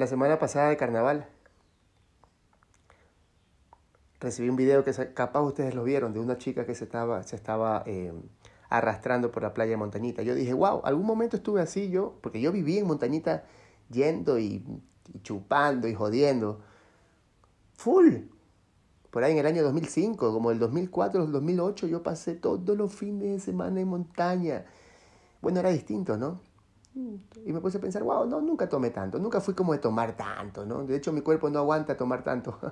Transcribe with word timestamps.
La 0.00 0.06
semana 0.06 0.38
pasada 0.38 0.70
de 0.70 0.78
carnaval 0.78 1.28
recibí 4.18 4.48
un 4.48 4.56
video 4.56 4.82
que 4.82 4.92
capaz 5.12 5.42
ustedes 5.42 5.74
lo 5.74 5.84
vieron 5.84 6.14
de 6.14 6.20
una 6.20 6.38
chica 6.38 6.64
que 6.64 6.74
se 6.74 6.84
estaba, 6.84 7.22
se 7.22 7.36
estaba 7.36 7.82
eh, 7.84 8.10
arrastrando 8.70 9.30
por 9.30 9.42
la 9.42 9.52
playa 9.52 9.72
de 9.72 9.76
Montañita. 9.76 10.22
Yo 10.22 10.34
dije, 10.34 10.54
wow, 10.54 10.80
algún 10.84 11.04
momento 11.04 11.36
estuve 11.36 11.60
así 11.60 11.90
yo, 11.90 12.14
porque 12.22 12.40
yo 12.40 12.50
viví 12.50 12.78
en 12.78 12.86
Montañita 12.86 13.44
yendo 13.90 14.38
y, 14.38 14.64
chupando 15.22 15.86
y 15.86 15.92
jodiendo. 15.92 16.62
Full. 17.74 18.20
Por 19.10 19.22
ahí 19.22 19.32
en 19.32 19.38
el 19.40 19.46
año 19.46 19.62
2005, 19.62 20.32
como 20.32 20.50
el 20.50 20.58
2004, 20.58 21.24
el 21.24 21.30
2008, 21.30 21.88
yo 21.88 22.02
pasé 22.02 22.36
todos 22.36 22.74
los 22.74 22.94
fines 22.94 23.32
de 23.32 23.38
semana 23.40 23.78
en 23.78 23.88
montaña. 23.88 24.64
Bueno, 25.42 25.60
era 25.60 25.68
distinto, 25.68 26.16
¿no? 26.16 26.40
Y 26.94 27.52
me 27.52 27.60
puse 27.60 27.78
a 27.78 27.80
pensar, 27.80 28.02
wow, 28.02 28.26
no, 28.26 28.40
nunca 28.40 28.68
tomé 28.68 28.90
tanto, 28.90 29.18
nunca 29.18 29.40
fui 29.40 29.54
como 29.54 29.72
de 29.72 29.78
tomar 29.78 30.16
tanto, 30.16 30.66
¿no? 30.66 30.84
De 30.84 30.96
hecho, 30.96 31.12
mi 31.12 31.20
cuerpo 31.20 31.48
no 31.48 31.60
aguanta 31.60 31.96
tomar 31.96 32.22
tanto. 32.24 32.58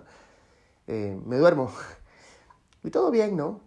Eh, 0.91 1.21
me 1.27 1.37
duermo. 1.37 1.71
Y 2.83 2.91
todo 2.91 3.11
bien, 3.11 3.37
¿no? 3.37 3.61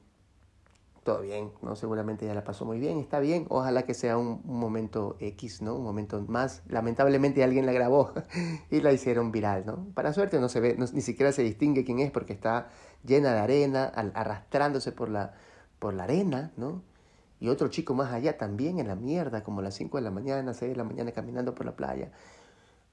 Todo 1.03 1.21
bien, 1.21 1.51
¿no? 1.61 1.75
Seguramente 1.75 2.25
ya 2.25 2.33
la 2.33 2.43
pasó 2.43 2.65
muy 2.65 2.79
bien, 2.79 2.97
está 2.97 3.19
bien. 3.19 3.45
Ojalá 3.49 3.83
que 3.83 3.93
sea 3.93 4.17
un, 4.17 4.41
momento 4.43 5.17
X, 5.19 5.61
¿no? 5.61 5.75
Un 5.75 5.83
momento 5.83 6.19
más. 6.27 6.63
Lamentablemente 6.67 7.43
alguien 7.43 7.67
la 7.67 7.73
grabó 7.73 8.13
y 8.71 8.81
la 8.81 8.91
hicieron 8.91 9.31
viral, 9.31 9.65
¿no? 9.67 9.85
Para 9.93 10.13
suerte 10.13 10.39
no 10.39 10.49
se 10.49 10.59
ve, 10.61 10.77
ni 10.77 11.01
siquiera 11.01 11.31
se 11.31 11.43
distingue 11.43 11.83
quién 11.85 11.99
es 11.99 12.09
porque 12.09 12.33
está 12.33 12.69
llena 13.03 13.33
de 13.33 13.39
arena, 13.39 13.85
arrastrándose 13.85 14.91
por 14.91 15.09
la, 15.09 15.33
por 15.77 15.93
la 15.93 16.05
arena, 16.05 16.51
¿no? 16.57 16.81
Y 17.41 17.49
otro 17.49 17.69
chico 17.69 17.95
más 17.95 18.13
allá 18.13 18.37
también 18.37 18.77
en 18.77 18.87
la 18.87 18.95
mierda, 18.95 19.43
como 19.43 19.61
a 19.61 19.63
las 19.63 19.73
5 19.73 19.97
de 19.97 20.03
la 20.03 20.11
mañana, 20.11 20.53
6 20.53 20.73
de 20.73 20.77
la 20.77 20.83
mañana 20.83 21.11
caminando 21.11 21.55
por 21.55 21.65
la 21.65 21.75
playa. 21.75 22.11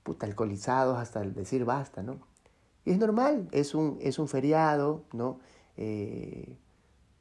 Puta, 0.02 0.24
alcoholizados 0.24 0.98
hasta 0.98 1.20
decir 1.20 1.66
basta, 1.66 2.02
¿no? 2.02 2.18
Y 2.86 2.92
es 2.92 2.98
normal, 2.98 3.46
es 3.52 3.74
un, 3.74 3.98
es 4.00 4.18
un 4.18 4.26
feriado, 4.26 5.04
¿no? 5.12 5.38
Eh, 5.76 6.56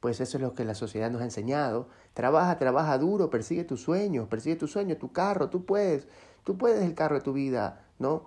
pues 0.00 0.22
eso 0.22 0.38
es 0.38 0.42
lo 0.42 0.54
que 0.54 0.64
la 0.64 0.74
sociedad 0.74 1.10
nos 1.10 1.20
ha 1.20 1.24
enseñado. 1.24 1.88
Trabaja, 2.14 2.56
trabaja 2.56 2.96
duro, 2.96 3.28
persigue 3.28 3.64
tus 3.64 3.82
sueños, 3.82 4.26
persigue 4.28 4.56
tu 4.56 4.66
sueño, 4.66 4.96
tu 4.96 5.12
carro, 5.12 5.50
tú 5.50 5.66
puedes, 5.66 6.08
tú 6.44 6.56
puedes 6.56 6.82
el 6.82 6.94
carro 6.94 7.16
de 7.16 7.20
tu 7.20 7.34
vida, 7.34 7.84
¿no? 7.98 8.24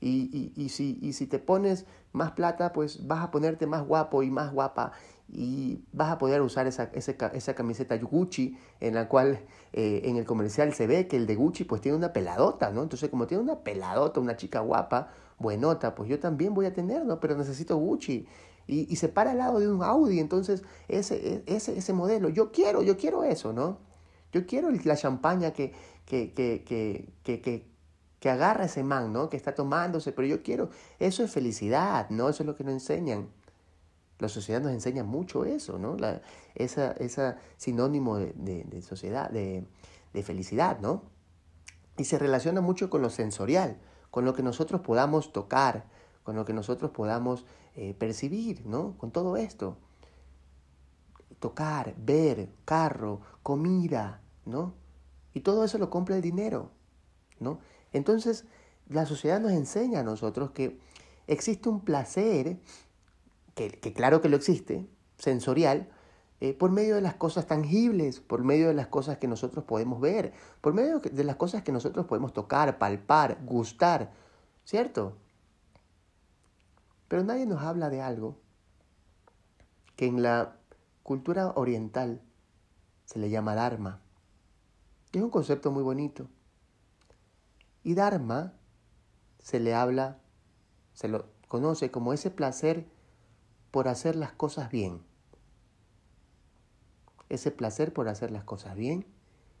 Y, 0.00 0.30
y, 0.32 0.52
y, 0.62 0.68
si, 0.68 1.00
y 1.02 1.14
si 1.14 1.26
te 1.26 1.40
pones 1.40 1.86
más 2.12 2.30
plata, 2.32 2.72
pues 2.72 3.04
vas 3.08 3.24
a 3.24 3.32
ponerte 3.32 3.66
más 3.66 3.84
guapo 3.84 4.22
y 4.22 4.30
más 4.30 4.52
guapa 4.52 4.92
y 5.28 5.82
vas 5.92 6.12
a 6.12 6.18
poder 6.18 6.42
usar 6.42 6.66
esa, 6.66 6.90
esa, 6.92 7.54
camiseta 7.54 7.96
Gucci 7.96 8.56
en 8.80 8.94
la 8.94 9.08
cual 9.08 9.40
eh, 9.72 10.02
en 10.04 10.16
el 10.16 10.24
comercial 10.24 10.72
se 10.74 10.86
ve 10.86 11.08
que 11.08 11.16
el 11.16 11.26
de 11.26 11.34
Gucci 11.34 11.64
pues 11.64 11.80
tiene 11.80 11.96
una 11.96 12.12
peladota, 12.12 12.70
¿no? 12.70 12.82
Entonces 12.82 13.10
como 13.10 13.26
tiene 13.26 13.42
una 13.42 13.60
peladota, 13.60 14.20
una 14.20 14.36
chica 14.36 14.60
guapa, 14.60 15.12
buenota, 15.38 15.94
pues 15.94 16.08
yo 16.08 16.18
también 16.20 16.54
voy 16.54 16.66
a 16.66 16.72
tener, 16.72 17.04
¿no? 17.04 17.20
Pero 17.20 17.36
necesito 17.36 17.76
Gucci. 17.76 18.26
Y, 18.66 18.90
y 18.92 18.96
se 18.96 19.08
para 19.08 19.32
al 19.32 19.38
lado 19.38 19.60
de 19.60 19.68
un 19.68 19.82
Audi, 19.82 20.20
entonces 20.20 20.62
ese, 20.88 21.42
ese, 21.46 21.76
ese 21.76 21.92
modelo, 21.92 22.28
yo 22.28 22.50
quiero, 22.50 22.82
yo 22.82 22.96
quiero 22.96 23.24
eso, 23.24 23.52
¿no? 23.52 23.78
Yo 24.32 24.46
quiero 24.46 24.70
la 24.70 24.96
champaña 24.96 25.52
que, 25.52 25.72
que, 26.06 26.32
que, 26.32 26.64
que, 26.64 27.12
que, 27.40 27.66
que 28.20 28.30
agarra 28.30 28.64
ese 28.64 28.82
man, 28.82 29.12
¿no? 29.12 29.28
Que 29.28 29.36
está 29.36 29.54
tomándose, 29.54 30.12
pero 30.12 30.26
yo 30.26 30.42
quiero, 30.42 30.70
eso 30.98 31.22
es 31.22 31.30
felicidad, 31.30 32.08
¿no? 32.10 32.28
Eso 32.28 32.42
es 32.42 32.46
lo 32.46 32.56
que 32.56 32.64
nos 32.64 32.72
enseñan. 32.72 33.28
La 34.18 34.28
sociedad 34.28 34.60
nos 34.60 34.72
enseña 34.72 35.04
mucho 35.04 35.44
eso, 35.44 35.78
¿no? 35.78 35.96
La, 35.96 36.22
esa, 36.54 36.92
esa 36.92 37.38
sinónimo 37.56 38.16
de, 38.18 38.32
de, 38.34 38.82
sociedad, 38.82 39.30
de, 39.30 39.66
de, 40.12 40.22
felicidad, 40.22 40.78
¿no? 40.80 41.02
Y 41.96 42.04
se 42.04 42.18
relaciona 42.18 42.60
mucho 42.60 42.90
con 42.90 43.02
lo 43.02 43.10
sensorial, 43.10 43.78
con 44.10 44.24
lo 44.24 44.34
que 44.34 44.42
nosotros 44.42 44.80
podamos 44.80 45.32
tocar, 45.32 45.86
con 46.22 46.36
lo 46.36 46.44
que 46.44 46.52
nosotros 46.52 46.90
podamos 46.90 47.44
eh, 47.76 47.94
percibir, 47.94 48.64
¿no? 48.66 48.96
Con 48.98 49.10
todo 49.10 49.36
esto. 49.36 49.76
Tocar, 51.40 51.94
ver, 51.98 52.50
carro, 52.64 53.20
comida, 53.42 54.22
¿no? 54.44 54.74
Y 55.32 55.40
todo 55.40 55.64
eso 55.64 55.78
lo 55.78 55.90
compra 55.90 56.14
el 56.14 56.22
dinero, 56.22 56.70
¿no? 57.40 57.58
Entonces, 57.92 58.44
la 58.88 59.06
sociedad 59.06 59.40
nos 59.40 59.52
enseña 59.52 60.00
a 60.00 60.04
nosotros 60.04 60.52
que 60.52 60.78
existe 61.26 61.68
un 61.68 61.80
placer 61.80 62.58
que, 63.54 63.92
claro 63.92 64.20
que 64.20 64.28
lo 64.28 64.36
existe, 64.36 64.86
sensorial, 65.18 65.88
eh, 66.40 66.52
por 66.52 66.70
medio 66.70 66.96
de 66.96 67.00
las 67.00 67.14
cosas 67.14 67.46
tangibles, 67.46 68.20
por 68.20 68.42
medio 68.42 68.68
de 68.68 68.74
las 68.74 68.88
cosas 68.88 69.18
que 69.18 69.28
nosotros 69.28 69.64
podemos 69.64 70.00
ver, 70.00 70.32
por 70.60 70.74
medio 70.74 71.00
de 71.00 71.24
las 71.24 71.36
cosas 71.36 71.62
que 71.62 71.72
nosotros 71.72 72.06
podemos 72.06 72.32
tocar, 72.32 72.78
palpar, 72.78 73.38
gustar, 73.44 74.12
¿cierto? 74.64 75.16
Pero 77.08 77.22
nadie 77.22 77.46
nos 77.46 77.62
habla 77.62 77.90
de 77.90 78.02
algo 78.02 78.38
que 79.96 80.06
en 80.06 80.22
la 80.22 80.56
cultura 81.02 81.52
oriental 81.54 82.20
se 83.04 83.18
le 83.18 83.30
llama 83.30 83.54
Dharma. 83.54 84.00
Es 85.12 85.22
un 85.22 85.30
concepto 85.30 85.70
muy 85.70 85.84
bonito. 85.84 86.28
Y 87.84 87.94
Dharma 87.94 88.54
se 89.38 89.60
le 89.60 89.74
habla, 89.74 90.18
se 90.94 91.06
lo 91.06 91.26
conoce 91.46 91.90
como 91.90 92.12
ese 92.12 92.30
placer 92.30 92.86
por 93.74 93.88
hacer 93.88 94.14
las 94.14 94.30
cosas 94.30 94.70
bien. 94.70 95.00
Ese 97.28 97.50
placer 97.50 97.92
por 97.92 98.08
hacer 98.08 98.30
las 98.30 98.44
cosas 98.44 98.76
bien 98.76 99.04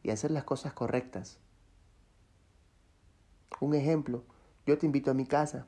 y 0.04 0.10
hacer 0.10 0.30
las 0.30 0.44
cosas 0.44 0.72
correctas. 0.72 1.40
Un 3.58 3.74
ejemplo, 3.74 4.22
yo 4.66 4.78
te 4.78 4.86
invito 4.86 5.10
a 5.10 5.14
mi 5.14 5.26
casa. 5.26 5.66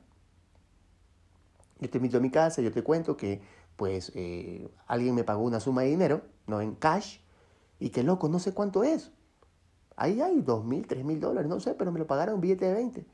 Yo 1.81 1.89
te 1.89 1.97
invito 1.97 2.19
a 2.19 2.21
mi 2.21 2.31
casa, 2.31 2.61
yo 2.61 2.71
te 2.71 2.83
cuento 2.83 3.17
que 3.17 3.41
pues 3.75 4.13
eh, 4.15 4.71
alguien 4.87 5.13
me 5.13 5.25
pagó 5.25 5.43
una 5.43 5.59
suma 5.59 5.81
de 5.81 5.89
dinero, 5.89 6.21
no 6.45 6.61
en 6.61 6.73
cash, 6.75 7.17
y 7.81 7.89
que 7.89 8.01
loco, 8.01 8.29
no 8.29 8.39
sé 8.39 8.53
cuánto 8.53 8.85
es. 8.85 9.11
Ahí 9.97 10.21
hay 10.21 10.39
dos 10.39 10.63
mil, 10.63 10.87
tres 10.87 11.03
mil 11.03 11.19
dólares, 11.19 11.49
no 11.49 11.59
sé, 11.59 11.73
pero 11.73 11.91
me 11.91 11.99
lo 11.99 12.07
pagaron 12.07 12.35
un 12.35 12.41
billete 12.41 12.63
de 12.63 12.73
20. 12.75 13.05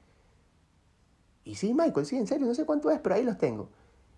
Y 1.46 1.56
sí, 1.56 1.74
Michael, 1.74 2.06
sí, 2.06 2.18
en 2.18 2.28
serio, 2.28 2.46
no 2.46 2.54
sé 2.54 2.68
cuánto 2.68 2.92
es, 2.92 3.00
pero 3.00 3.16
ahí 3.16 3.24
los 3.24 3.40
tengo. 3.40 3.72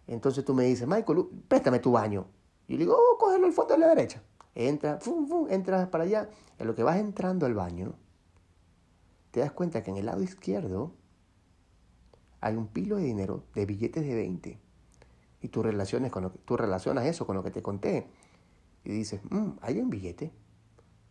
Entonces 0.07 0.45
tú 0.45 0.53
me 0.53 0.63
dices, 0.66 0.88
Michael, 0.88 1.27
préstame 1.47 1.79
tu 1.79 1.91
baño. 1.91 2.27
Y 2.67 2.73
le 2.73 2.79
digo, 2.79 2.95
oh, 2.95 3.17
cógelo 3.17 3.45
al 3.45 3.53
fondo 3.53 3.73
de 3.73 3.79
la 3.79 3.88
derecha. 3.89 4.21
Entra, 4.53 4.99
fum, 4.99 5.27
fum, 5.27 5.47
entras 5.49 5.88
para 5.89 6.03
allá. 6.03 6.29
En 6.57 6.67
lo 6.67 6.75
que 6.75 6.83
vas 6.83 6.97
entrando 6.97 7.45
al 7.45 7.53
baño, 7.53 7.95
te 9.31 9.41
das 9.41 9.51
cuenta 9.51 9.83
que 9.83 9.91
en 9.91 9.97
el 9.97 10.05
lado 10.05 10.21
izquierdo 10.21 10.94
hay 12.39 12.55
un 12.55 12.67
pilo 12.67 12.97
de 12.97 13.03
dinero 13.03 13.44
de 13.53 13.65
billetes 13.65 14.05
de 14.05 14.15
20. 14.15 14.59
Y 15.41 15.49
tú, 15.49 15.61
relaciones 15.61 16.11
con 16.11 16.23
lo 16.23 16.31
que, 16.31 16.39
tú 16.39 16.57
relacionas 16.57 17.06
eso 17.06 17.27
con 17.27 17.35
lo 17.35 17.44
que 17.44 17.51
te 17.51 17.62
conté. 17.62 18.07
Y 18.83 18.91
dices, 18.91 19.21
mmm, 19.30 19.51
hay 19.62 19.80
un 19.80 19.89
billete. 19.89 20.31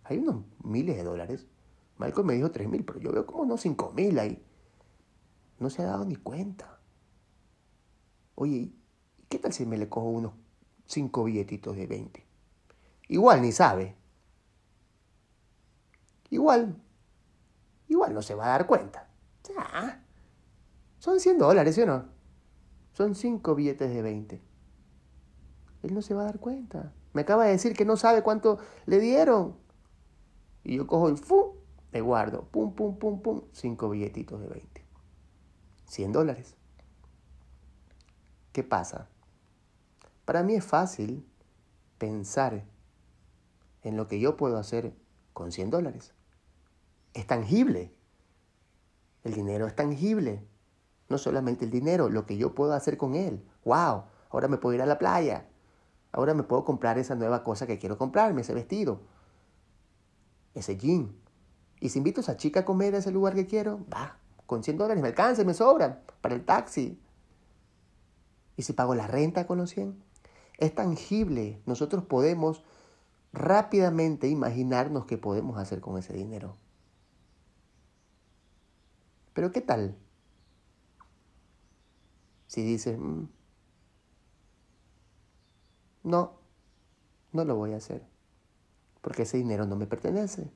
Hay 0.04 0.18
unos 0.18 0.44
miles 0.62 0.96
de 0.96 1.04
dólares. 1.04 1.46
Michael 1.98 2.26
me 2.26 2.34
dijo 2.34 2.50
tres 2.50 2.68
mil, 2.68 2.84
pero 2.84 3.00
yo 3.00 3.12
veo 3.12 3.26
como 3.26 3.42
unos 3.42 3.60
cinco 3.60 3.92
mil 3.92 4.18
ahí. 4.18 4.42
No 5.58 5.70
se 5.70 5.82
ha 5.82 5.86
dado 5.86 6.04
ni 6.04 6.16
cuenta. 6.16 6.80
Oye, 8.34 8.72
¿Qué 9.34 9.40
tal 9.40 9.52
si 9.52 9.66
me 9.66 9.76
le 9.76 9.88
cojo 9.88 10.06
unos 10.06 10.32
cinco 10.86 11.24
billetitos 11.24 11.74
de 11.74 11.88
20? 11.88 12.24
Igual 13.08 13.42
ni 13.42 13.50
sabe. 13.50 13.96
Igual, 16.30 16.80
igual 17.88 18.14
no 18.14 18.22
se 18.22 18.36
va 18.36 18.44
a 18.44 18.48
dar 18.50 18.68
cuenta. 18.68 19.10
Ah, 19.58 19.98
son 21.00 21.18
100 21.18 21.38
dólares, 21.38 21.74
¿sí 21.74 21.80
o 21.80 21.86
no? 21.86 22.04
Son 22.92 23.16
cinco 23.16 23.56
billetes 23.56 23.92
de 23.92 24.02
20. 24.02 24.40
Él 25.82 25.94
no 25.94 26.00
se 26.00 26.14
va 26.14 26.22
a 26.22 26.26
dar 26.26 26.38
cuenta. 26.38 26.92
Me 27.12 27.22
acaba 27.22 27.44
de 27.46 27.50
decir 27.50 27.74
que 27.74 27.84
no 27.84 27.96
sabe 27.96 28.22
cuánto 28.22 28.58
le 28.86 29.00
dieron. 29.00 29.56
Y 30.62 30.76
yo 30.76 30.86
cojo 30.86 31.10
y 31.10 31.16
¡fu! 31.16 31.56
me 31.90 32.00
guardo. 32.00 32.44
Pum, 32.52 32.72
pum, 32.72 33.00
pum, 33.00 33.20
pum. 33.20 33.42
Cinco 33.50 33.90
billetitos 33.90 34.40
de 34.40 34.46
20. 34.46 34.86
100 35.86 36.12
dólares. 36.12 36.54
¿Qué 38.52 38.62
pasa? 38.62 39.08
Para 40.24 40.42
mí 40.42 40.54
es 40.54 40.64
fácil 40.64 41.26
pensar 41.98 42.64
en 43.82 43.96
lo 43.96 44.08
que 44.08 44.18
yo 44.18 44.36
puedo 44.36 44.58
hacer 44.58 44.94
con 45.32 45.52
100 45.52 45.70
dólares. 45.70 46.14
es 47.12 47.26
tangible. 47.26 47.94
El 49.22 49.34
dinero 49.34 49.66
es 49.66 49.76
tangible. 49.76 50.46
No 51.08 51.18
solamente 51.18 51.64
el 51.64 51.70
dinero, 51.70 52.08
lo 52.08 52.26
que 52.26 52.36
yo 52.36 52.54
puedo 52.54 52.72
hacer 52.72 52.96
con 52.96 53.14
él. 53.14 53.44
¡Wow! 53.64 54.04
Ahora 54.30 54.48
me 54.48 54.56
puedo 54.56 54.74
ir 54.74 54.82
a 54.82 54.86
la 54.86 54.98
playa. 54.98 55.48
Ahora 56.12 56.34
me 56.34 56.42
puedo 56.42 56.64
comprar 56.64 56.98
esa 56.98 57.14
nueva 57.14 57.42
cosa 57.42 57.66
que 57.66 57.78
quiero 57.78 57.98
comprarme, 57.98 58.40
ese 58.40 58.54
vestido, 58.54 59.00
ese 60.54 60.76
jean. 60.76 61.14
Y 61.80 61.88
si 61.88 61.98
invito 61.98 62.20
a 62.20 62.22
esa 62.22 62.36
chica 62.36 62.60
a 62.60 62.64
comer 62.64 62.94
a 62.94 62.98
ese 62.98 63.10
lugar 63.10 63.34
que 63.34 63.46
quiero, 63.46 63.84
va, 63.92 64.18
con 64.46 64.62
100 64.62 64.78
dólares 64.78 65.02
me 65.02 65.08
alcanza 65.08 65.44
me 65.44 65.54
sobran 65.54 66.00
para 66.20 66.34
el 66.34 66.44
taxi. 66.44 67.00
¿Y 68.56 68.62
si 68.62 68.72
pago 68.72 68.94
la 68.94 69.06
renta 69.06 69.46
con 69.46 69.58
los 69.58 69.70
100? 69.70 70.00
Es 70.58 70.74
tangible. 70.74 71.60
Nosotros 71.66 72.04
podemos 72.04 72.62
rápidamente 73.32 74.28
imaginarnos 74.28 75.06
qué 75.06 75.18
podemos 75.18 75.58
hacer 75.58 75.80
con 75.80 75.98
ese 75.98 76.14
dinero. 76.14 76.56
Pero 79.34 79.50
¿qué 79.50 79.60
tal? 79.60 79.96
Si 82.46 82.62
dices, 82.62 82.96
mm, 82.98 83.24
no, 86.04 86.38
no 87.32 87.44
lo 87.44 87.56
voy 87.56 87.72
a 87.72 87.78
hacer, 87.78 88.06
porque 89.00 89.22
ese 89.22 89.38
dinero 89.38 89.66
no 89.66 89.74
me 89.74 89.86
pertenece. 89.86 90.52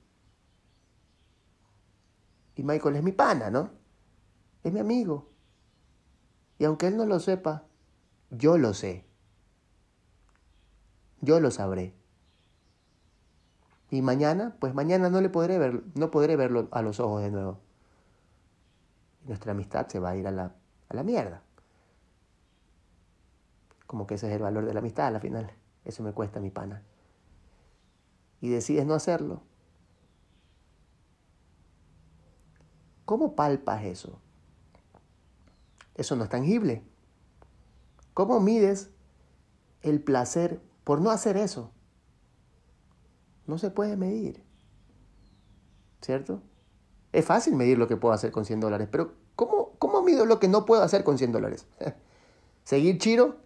Y 2.54 2.62
Michael 2.62 2.96
es 2.96 3.02
mi 3.02 3.12
pana, 3.12 3.50
¿no? 3.50 3.70
Es 4.62 4.72
mi 4.72 4.78
amigo. 4.78 5.28
Y 6.58 6.64
aunque 6.64 6.86
él 6.86 6.96
no 6.96 7.04
lo 7.06 7.18
sepa, 7.18 7.66
yo 8.30 8.58
lo 8.58 8.74
sé. 8.74 9.07
Yo 11.20 11.40
lo 11.40 11.50
sabré. 11.50 11.94
Y 13.90 14.02
mañana, 14.02 14.56
pues 14.60 14.74
mañana 14.74 15.08
no 15.08 15.20
le 15.20 15.30
podré 15.30 15.58
ver, 15.58 15.82
no 15.94 16.10
podré 16.10 16.36
verlo 16.36 16.68
a 16.70 16.82
los 16.82 17.00
ojos 17.00 17.22
de 17.22 17.30
nuevo. 17.30 17.58
Nuestra 19.24 19.52
amistad 19.52 19.88
se 19.88 19.98
va 19.98 20.10
a 20.10 20.16
ir 20.16 20.26
a 20.26 20.30
la, 20.30 20.54
a 20.88 20.94
la 20.94 21.02
mierda. 21.02 21.42
Como 23.86 24.06
que 24.06 24.14
ese 24.14 24.28
es 24.28 24.34
el 24.34 24.42
valor 24.42 24.66
de 24.66 24.74
la 24.74 24.80
amistad 24.80 25.06
a 25.06 25.10
la 25.10 25.20
final. 25.20 25.50
Eso 25.84 26.02
me 26.02 26.12
cuesta 26.12 26.40
mi 26.40 26.50
pana. 26.50 26.82
Y 28.40 28.50
decides 28.50 28.84
no 28.84 28.94
hacerlo. 28.94 29.42
¿Cómo 33.06 33.34
palpas 33.34 33.84
eso? 33.84 34.20
Eso 35.94 36.14
no 36.14 36.24
es 36.24 36.30
tangible. 36.30 36.82
¿Cómo 38.12 38.38
mides 38.40 38.90
el 39.80 40.02
placer 40.02 40.60
por 40.88 41.00
no 41.02 41.11
hacer 41.11 41.37
eso? 41.37 41.70
No 43.46 43.58
se 43.58 43.70
puede 43.70 43.99
medir. 43.99 44.43
¿Cierto? 46.00 46.40
Es 47.12 47.26
fácil 47.26 47.56
medir 47.56 47.76
lo 47.76 47.87
que 47.87 47.99
puedo 47.99 48.14
hacer 48.14 48.32
con 48.32 48.46
100 48.46 48.61
dólares, 48.61 48.88
pero 48.90 49.12
¿cómo, 49.37 49.75
cómo 49.79 50.00
mido 50.00 50.25
lo 50.25 50.40
que 50.40 50.49
no 50.49 50.64
puedo 50.64 50.82
hacer 50.82 51.05
con 51.05 51.19
100 51.19 51.32
dólares? 51.32 51.67
¿Seguir 52.64 52.96
chiro? 52.96 53.37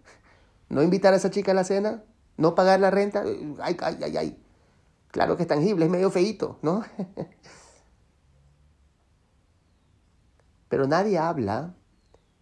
no 0.69 0.85
invitar 0.85 1.15
a 1.15 1.17
esa 1.17 1.33
chica 1.33 1.51
a 1.51 1.57
la 1.57 1.65
cena, 1.65 2.05
no 2.37 2.55
pagar 2.55 2.79
la 2.79 2.93
renta, 2.93 3.25
ay, 3.61 3.77
ay, 3.81 3.99
ay, 4.05 4.17
ay. 4.17 4.45
Claro 5.09 5.37
que 5.37 5.43
es 5.43 5.49
tangible, 5.49 5.87
es 5.87 5.91
medio 5.91 6.13
feíto, 6.13 6.61
¿no? 6.63 6.85
Pero 10.69 10.87
nadie 10.87 11.19
habla 11.19 11.75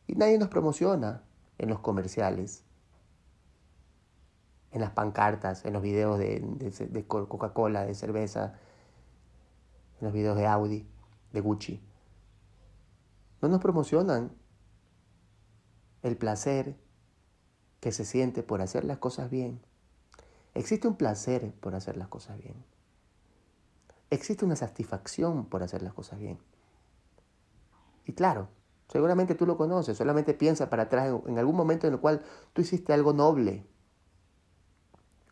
y 0.07 0.15
nadie 0.15 0.37
nos 0.37 0.51
promociona 0.51 1.25
en 1.57 1.71
los 1.71 1.79
comerciales, 1.79 2.65
en 4.73 4.81
las 4.81 4.91
pancartas, 4.91 5.65
en 5.65 5.73
los 5.73 5.83
videos 5.83 6.19
de, 6.19 7.05
Coca-Cola, 7.07 7.85
de 7.85 7.95
cerveza, 7.95 8.55
en 10.01 10.07
los 10.07 10.13
videos 10.13 10.37
de 10.37 10.47
Audi, 10.47 10.87
de 11.33 11.41
Gucci. 11.41 11.83
No 13.43 13.49
nos 13.49 13.61
promocionan 13.61 14.33
el 16.03 16.17
placer 16.17 16.77
que 17.81 17.93
se 17.93 18.05
siente 18.05 18.43
por 18.43 18.61
hacer 18.61 18.85
las 18.85 18.99
cosas 18.99 19.31
bien. 19.31 19.61
Existe 20.55 20.87
un 20.87 20.97
placer 20.97 21.53
por 21.61 21.75
hacer 21.75 21.97
las 21.97 22.09
cosas 22.09 22.39
bien. 22.39 22.55
Existe 24.11 24.45
una 24.45 24.57
satisfacción 24.57 25.47
por 25.47 25.63
hacer 25.63 25.83
las 25.83 25.95
cosas 25.95 26.19
bien. 26.19 26.39
Y 28.05 28.13
claro, 28.13 28.49
seguramente 28.89 29.35
tú 29.35 29.47
lo 29.47 29.57
conoces, 29.57 29.97
solamente 29.97 30.35
piensa 30.35 30.69
para 30.69 30.85
atrás 30.85 31.13
en, 31.27 31.39
algún 31.39 31.57
momento 31.57 31.87
en 31.87 31.95
el 31.95 32.01
cual 32.01 32.23
tú 32.53 32.63
hiciste 32.63 32.93
algo 32.93 33.13
noble 33.13 33.65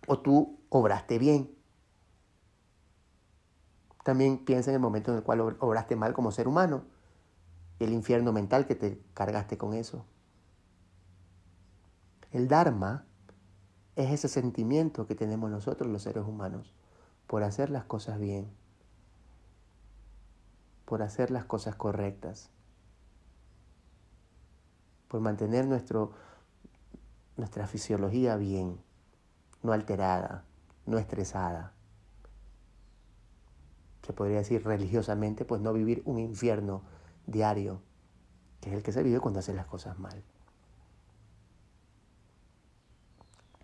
o 0.09 0.19
tú 0.21 0.59
obraste 0.71 1.19
bien. 1.19 1.55
También 4.05 4.45
piensa 4.45 4.71
en 4.71 4.77
el 4.77 4.81
momento 4.81 5.13
en 5.13 5.19
el 5.19 5.23
cual 5.23 5.41
obraste 5.61 5.95
mal 5.95 6.15
como 6.15 6.33
ser 6.33 6.49
humano 6.49 6.85
y 7.79 7.85
el 7.85 7.93
infierno 7.93 8.33
mental 8.33 8.67
que 8.67 8.75
te 8.75 9.01
cargaste 9.15 9.59
con 9.59 9.75
eso. 9.75 10.07
El 12.33 12.49
Dharma 12.49 13.05
es 13.97 14.11
ese 14.11 14.29
sentimiento 14.29 15.07
que 15.07 15.15
tenemos 15.15 15.51
nosotros 15.51 15.91
los 15.91 16.03
seres 16.03 16.25
humanos 16.25 16.75
por 17.27 17.43
hacer 17.43 17.69
las 17.69 17.85
cosas 17.85 18.19
bien, 18.19 18.51
por 20.87 21.03
hacer 21.03 21.31
las 21.31 21.45
cosas 21.45 21.75
correctas, 21.77 22.51
por 25.09 25.21
mantener 25.21 25.67
nuestra 25.67 26.07
fisiología 27.67 28.37
bien, 28.37 28.79
no 29.63 29.73
alterada, 29.73 30.45
no 30.87 30.99
estresada. 30.99 31.73
Se 34.07 34.13
podría 34.13 34.39
decir 34.39 34.65
religiosamente, 34.65 35.45
pues 35.45 35.61
no 35.61 35.73
vivir 35.73 36.03
un 36.07 36.19
infierno 36.19 36.83
diario, 37.27 37.83
que 38.61 38.71
es 38.71 38.77
el 38.77 38.83
que 38.83 38.93
se 38.93 39.03
vive 39.03 39.21
cuando 39.21 39.41
hace 39.41 39.53
las 39.53 39.67
cosas 39.67 39.99
mal. 39.99 40.23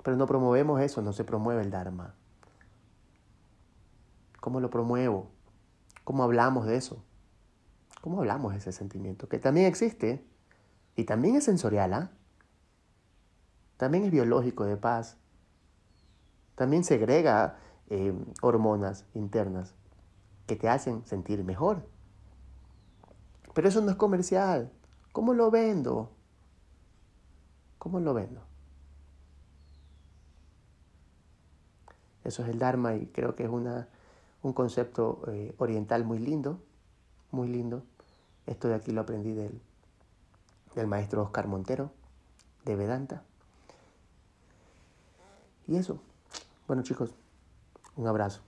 Pero 0.02 0.16
no 0.18 0.26
promovemos 0.26 0.80
eso, 0.82 1.00
no 1.00 1.14
se 1.14 1.24
promueve 1.24 1.62
el 1.62 1.70
Dharma. 1.70 2.14
¿Cómo 4.38 4.60
lo 4.60 4.68
promuevo? 4.68 5.30
¿Cómo 6.04 6.22
hablamos 6.22 6.66
de 6.66 6.76
eso? 6.76 7.02
¿Cómo 8.02 8.18
hablamos 8.18 8.52
de 8.52 8.58
ese 8.58 8.72
sentimiento? 8.72 9.30
Que 9.30 9.38
también 9.38 9.64
existe 9.64 10.22
y 10.94 11.04
también 11.04 11.36
es 11.36 11.44
sensorial, 11.44 11.94
¿ah? 11.94 12.10
También 13.78 14.04
es 14.04 14.10
biológico 14.10 14.66
de 14.66 14.76
paz. 14.76 15.16
También 16.54 16.84
segrega 16.84 17.58
eh, 17.90 18.14
hormonas 18.40 19.06
internas 19.14 19.74
que 20.46 20.56
te 20.56 20.68
hacen 20.68 21.04
sentir 21.06 21.44
mejor. 21.44 21.86
Pero 23.54 23.68
eso 23.68 23.80
no 23.80 23.90
es 23.90 23.96
comercial. 23.96 24.70
¿Cómo 25.12 25.32
lo 25.34 25.50
vendo? 25.50 26.10
¿Cómo 27.78 28.00
lo 28.00 28.14
vendo? 28.14 28.42
Eso 32.24 32.42
es 32.42 32.48
el 32.48 32.58
Dharma 32.58 32.96
y 32.96 33.06
creo 33.06 33.34
que 33.34 33.44
es 33.44 33.50
una, 33.50 33.88
un 34.42 34.52
concepto 34.54 35.22
eh, 35.28 35.54
oriental 35.58 36.04
muy 36.04 36.18
lindo, 36.18 36.58
muy 37.30 37.48
lindo. 37.48 37.82
Esto 38.46 38.68
de 38.68 38.74
aquí 38.74 38.92
lo 38.92 39.02
aprendí 39.02 39.32
del, 39.32 39.60
del 40.74 40.86
maestro 40.86 41.22
Oscar 41.22 41.46
Montero, 41.46 41.92
de 42.64 42.76
Vedanta. 42.76 43.22
Y 45.66 45.76
eso. 45.76 46.00
Bueno 46.66 46.82
chicos, 46.82 47.14
un 47.96 48.06
abrazo. 48.06 48.42